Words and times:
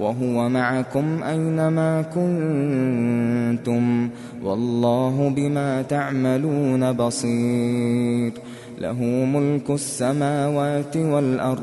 وهو 0.00 0.48
معكم 0.48 1.22
أينما 1.22 2.02
كنتم 2.02 4.08
والله 4.44 5.32
بما 5.36 5.82
تعملون 5.82 6.92
بصير. 6.92 8.32
له 8.80 9.02
ملك 9.02 9.70
السماوات 9.70 10.96
والأرض 10.96 11.62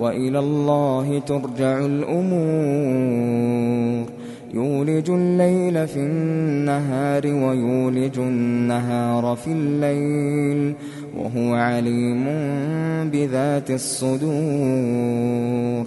وإلى 0.00 0.38
الله 0.38 1.18
ترجع 1.18 1.78
الأمور. 1.78 3.26
يولج 4.54 5.10
الليل 5.10 5.86
في 5.86 5.98
النهار 5.98 7.26
ويولج 7.26 8.18
النهار 8.18 9.36
في 9.36 9.52
الليل 9.52 10.74
وهو 11.18 11.54
عليم 11.54 12.24
بذات 13.10 13.70
الصدور. 13.70 15.86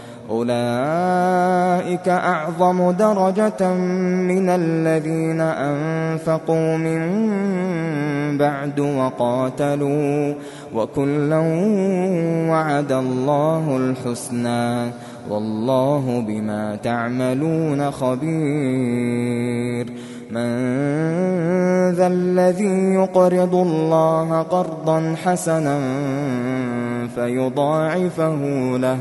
أولئك 0.31 2.07
أعظم 2.09 2.91
درجة 2.91 3.73
من 4.31 4.49
الذين 4.49 5.41
أنفقوا 5.41 6.77
من 6.77 7.01
بعد 8.37 8.79
وقاتلوا 8.79 10.33
وكلا 10.75 11.39
وعد 12.49 12.91
الله 12.91 13.77
الحسنى 13.77 14.91
والله 15.29 16.23
بما 16.27 16.75
تعملون 16.75 17.91
خبير. 17.91 19.85
من 20.31 21.91
ذا 21.91 22.07
الذي 22.07 22.93
يقرض 22.93 23.55
الله 23.55 24.41
قرضا 24.41 25.15
حسنا 25.23 25.79
فيضاعفه 27.15 28.35
له 28.77 28.97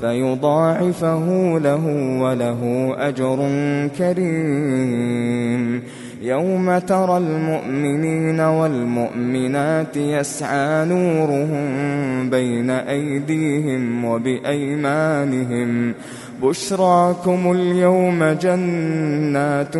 فيضاعفه 0.00 1.58
له 1.58 1.86
وله 2.20 2.94
أجر 2.98 3.36
كريم. 3.98 5.82
يوم 6.22 6.78
ترى 6.78 7.16
المؤمنين 7.16 8.40
والمؤمنات 8.40 9.96
يسعى 9.96 10.84
نورهم 10.84 12.30
بين 12.30 12.70
أيديهم 12.70 14.04
وبأيمانهم. 14.04 15.94
بشراكم 16.42 17.52
اليوم 17.52 18.24
جنات 18.24 19.74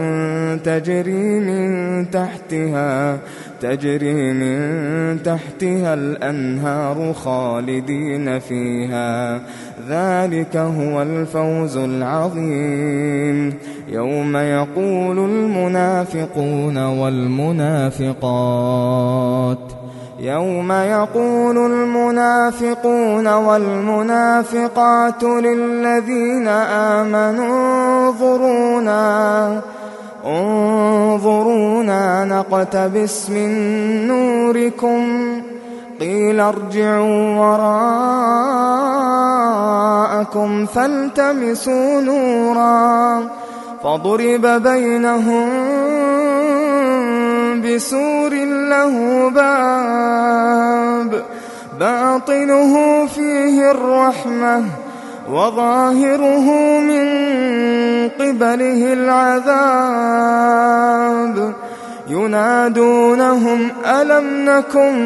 تجري 0.66 1.40
من 1.40 2.10
تحتها 2.10 3.18
تجري 3.60 4.32
من 4.32 5.22
تحتها 5.22 5.94
الأنهار 5.94 7.12
خالدين 7.12 8.38
فيها. 8.38 9.40
ذلك 9.88 10.56
هو 10.56 11.02
الفوز 11.02 11.76
العظيم. 11.76 13.54
يوم 13.88 14.36
يقول 14.36 15.18
المنافقون 15.18 16.78
والمنافقات. 16.78 18.12
يوم 20.20 20.72
يقول 20.72 21.72
المنافقون 21.72 23.26
والمنافقات 23.26 25.22
للذين 25.22 26.48
آمنوا 26.48 28.08
انظرونا. 28.08 29.62
انظرونا 30.26 31.05
نقتبس 32.56 33.30
من 33.30 33.50
نوركم 34.06 35.02
قيل 36.00 36.40
ارجعوا 36.40 37.36
وراءكم 40.16 40.66
فالتمسوا 40.66 42.00
نورا 42.00 43.28
فضرب 43.84 44.46
بينهم 44.46 45.48
بسور 47.60 48.34
له 48.44 48.94
باب 49.30 51.22
باطنه 51.80 53.06
فيه 53.06 53.70
الرحمة 53.70 54.64
وظاهره 55.30 56.50
من 56.80 57.06
قبله 58.08 58.92
العذاب. 58.92 60.36
ينادونهم 62.08 63.70
ألم 63.86 64.50
نكن 64.50 64.96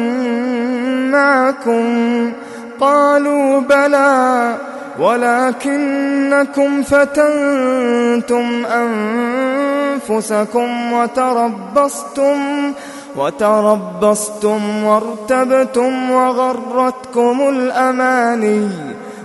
معكم؟ 1.11 2.31
قالوا 2.79 3.59
بلى 3.59 4.55
ولكنكم 4.99 6.83
فتنتم 6.83 8.65
أنفسكم 10.09 10.93
وتربصتم 10.93 12.37
وتربصتم 13.15 14.83
وارتبتم 14.83 16.11
وغرتكم 16.11 17.49
الأماني. 17.49 18.69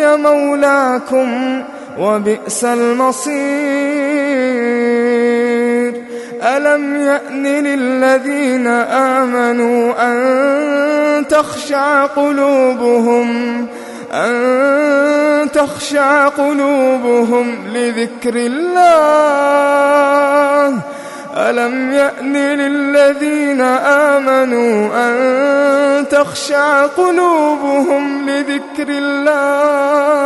هي 0.00 0.16
مولاكم 0.16 1.62
وبئس 1.98 2.64
المصير. 2.64 3.40
ألم 6.42 6.96
يأن 6.96 7.46
للذين 7.46 8.66
آمنوا 8.66 9.92
أن 9.98 11.28
تخشع 11.28 12.06
قلوبهم 12.06 13.66
أن 14.12 15.50
تخشع 15.52 16.28
قلوبهم 16.28 17.54
لذكر 17.74 18.34
الله. 18.36 18.80
ألم 21.36 21.92
يأن 21.92 22.36
للذين 22.36 23.60
آمنوا 23.60 24.88
أن 24.94 26.08
تخشع 26.08 26.86
قلوبهم 26.86 28.26
لذكر 28.78 28.98
الله 28.98 30.20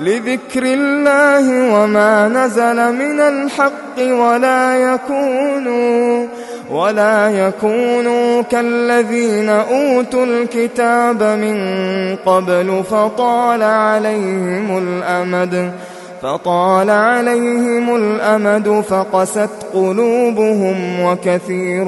لذكر 0.00 0.62
الله 0.62 1.74
وما 1.74 2.28
نزل 2.28 2.92
من 2.92 3.20
الحق 3.20 3.98
ولا 3.98 4.76
يكونوا 4.76 6.26
ولا 6.70 7.30
يكونوا 7.30 8.42
كالذين 8.42 9.48
أوتوا 9.48 10.24
الكتاب 10.24 11.22
من 11.22 11.56
قبل 12.16 12.84
فطال 12.90 13.62
عليهم 13.62 14.78
الأمد 14.78 15.72
فطال 16.22 16.90
عليهم 16.90 17.96
الأمد 17.96 18.84
فقست 18.88 19.50
قلوبهم 19.74 21.00
وكثير 21.00 21.84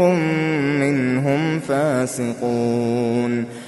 منهم 0.81 1.61
فاسقون. 1.61 3.68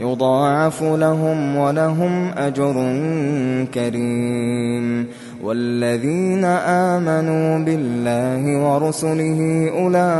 يضاعف 0.00 0.82
لهم 0.82 1.56
ولهم 1.56 2.28
أجر 2.38 2.72
كريم. 3.74 5.06
والذين 5.44 6.44
آمنوا 6.44 7.58
بالله 7.58 8.58
ورسله 8.58 9.70
أولئك 9.78 10.12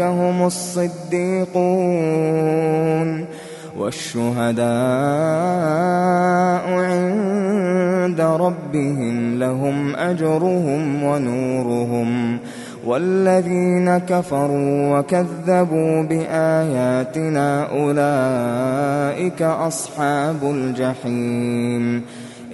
هم 0.00 0.46
الصديقون. 0.46 1.82
والشهداء 3.78 4.64
عند 6.70 8.20
ربهم 8.20 9.38
لهم 9.38 9.96
أجرهم 9.96 11.02
ونورهم. 11.02 12.38
والذين 12.86 13.98
كفروا 13.98 14.98
وكذبوا 14.98 16.02
بآياتنا 16.02 17.66
أولئك 17.70 19.42
أصحاب 19.42 20.42
الجحيم. 20.42 22.02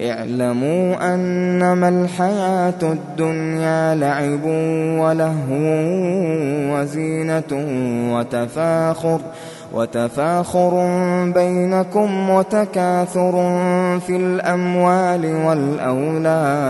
اعلموا 0.01 1.13
أنما 1.13 1.89
الحياة 1.89 2.81
الدنيا 2.83 3.95
لعب 3.95 4.45
ولهو 4.99 5.65
وزينة 6.73 7.51
وتفاخر 8.13 9.19
وتفاخر 9.73 10.71
بينكم 11.35 12.29
وتكاثر 12.29 13.59
في 14.07 14.15
الأموال 14.15 15.25
والأولاد. 15.45 16.69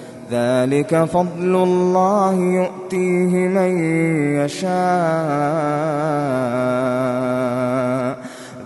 ذلك 0.31 1.03
فضل 1.03 1.55
الله 1.63 2.33
يؤتيه 2.33 3.47
من 3.47 3.83
يشاء. 4.35 4.71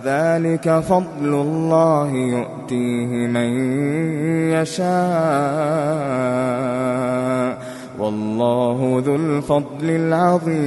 ذلك 0.04 0.78
فضل 0.78 1.34
الله 1.34 2.10
يؤتيه 2.10 3.26
من 3.26 3.50
يشاء. 4.50 4.86
والله 7.98 9.02
ذو 9.06 9.16
الفضل 9.16 9.90
العظيم. 9.90 10.66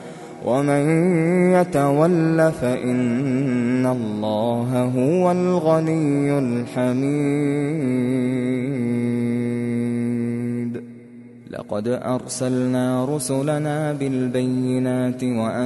ومن 0.45 0.83
يتول 1.53 2.51
فإن 2.51 3.85
الله 3.85 4.91
هو 4.97 5.31
الغني 5.31 6.39
الحميد. 6.39 7.61
لقد 11.51 11.87
أرسلنا 11.87 13.05
رسلنا 13.05 13.93
بالبينات 13.93 15.23
وأنزلنا 15.23 15.65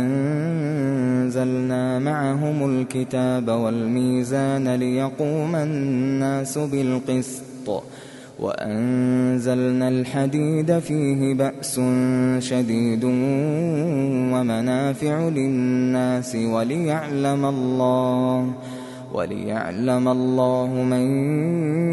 معهم 2.00 2.70
الكتاب 2.72 3.50
والميزان 3.50 4.76
ليقوم 4.76 5.56
الناس 5.56 6.58
بالقسط. 6.58 7.84
وأنزلنا 8.40 9.90
الحديد 9.90 10.80
فيه 10.80 11.34
بأس 11.34 11.82
شديد 12.40 13.04
ومنافع 14.34 15.30
للناس 15.30 16.36
وليعلم 16.36 17.46
الله 17.46 18.52
وليعلم 19.14 20.08
الله 20.08 20.68
من 20.68 21.06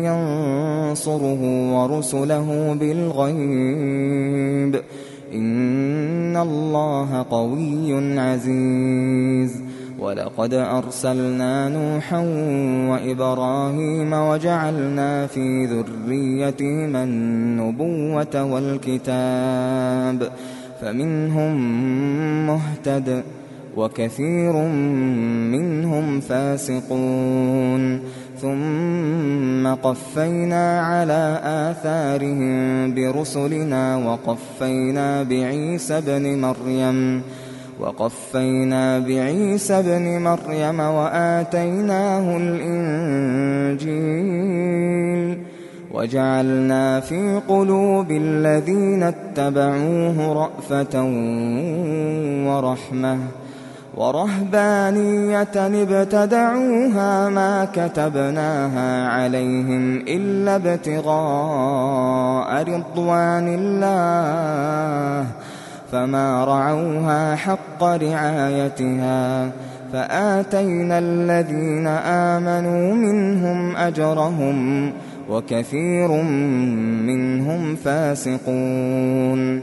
ينصره 0.04 1.72
ورسله 1.74 2.76
بالغيب. 2.80 4.80
إن 5.34 6.36
الله 6.36 7.26
قوي 7.30 8.18
عزيز. 8.20 9.71
ولقد 10.02 10.54
أرسلنا 10.54 11.68
نوحا 11.68 12.18
وإبراهيم 12.90 14.12
وجعلنا 14.12 15.26
في 15.26 15.66
ذريتهما 15.66 17.02
النبوة 17.02 18.44
والكتاب 18.44 20.32
فمنهم 20.80 21.56
مهتد 22.46 23.22
وكثير 23.76 24.52
منهم 25.52 26.20
فاسقون 26.20 28.00
ثم 28.40 29.74
قفينا 29.74 30.80
على 30.80 31.40
آثارهم 31.44 32.94
برسلنا 32.94 33.96
وقفينا 33.96 35.22
بعيسى 35.22 35.98
ابن 35.98 36.40
مريم 36.40 37.22
وقفينا 37.82 38.98
بعيسى 38.98 39.74
ابن 39.78 40.22
مريم 40.22 40.80
وآتيناه 40.80 42.36
الإنجيل 43.76 44.22
وجعلنا 45.94 47.00
في 47.00 47.40
قلوب 47.48 48.10
الذين 48.10 49.02
اتبعوه 49.02 50.32
رأفة 50.32 51.04
ورحمة 52.46 53.18
ورهبانية 53.96 55.48
ابتدعوها 55.56 57.28
ما 57.28 57.68
كتبناها 57.74 59.08
عليهم 59.08 59.96
إلا 60.08 60.56
ابتغاء 60.56 61.02
رضوان 62.62 63.54
الله 63.58 65.26
فما 65.92 66.44
رعوها 66.44 67.36
حق 67.36 67.84
رعايتها 67.84 69.50
فآتينا 69.92 70.98
الذين 70.98 71.86
آمنوا 71.86 72.94
منهم 72.94 73.76
أجرهم 73.76 74.92
وكثير 75.30 76.08
منهم 77.06 77.76
فاسقون 77.76 79.62